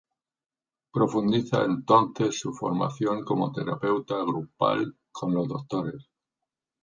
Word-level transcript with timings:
Profundiza, 0.95 1.63
entonces, 1.63 2.39
su 2.39 2.53
formación 2.53 3.23
como 3.23 3.51
terapeuta 3.51 4.15
grupal 4.23 4.97
con 5.11 5.31
los 5.35 5.47
Dres. 5.67 6.09